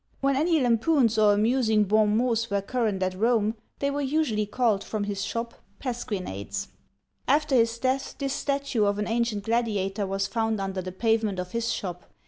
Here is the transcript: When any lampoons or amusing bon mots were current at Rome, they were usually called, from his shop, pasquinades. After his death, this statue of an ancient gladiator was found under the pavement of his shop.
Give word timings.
When 0.19 0.35
any 0.35 0.59
lampoons 0.59 1.19
or 1.19 1.31
amusing 1.31 1.83
bon 1.83 2.17
mots 2.17 2.49
were 2.49 2.63
current 2.63 3.03
at 3.03 3.13
Rome, 3.13 3.53
they 3.77 3.91
were 3.91 4.01
usually 4.01 4.47
called, 4.47 4.83
from 4.83 5.03
his 5.03 5.23
shop, 5.23 5.53
pasquinades. 5.77 6.69
After 7.27 7.53
his 7.53 7.77
death, 7.77 8.15
this 8.17 8.33
statue 8.33 8.85
of 8.85 8.97
an 8.97 9.07
ancient 9.07 9.43
gladiator 9.43 10.07
was 10.07 10.25
found 10.25 10.59
under 10.59 10.81
the 10.81 10.91
pavement 10.91 11.37
of 11.37 11.51
his 11.51 11.71
shop. 11.71 12.09